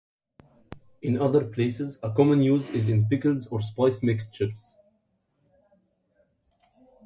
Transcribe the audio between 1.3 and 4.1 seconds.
places, a common use is in pickles or spice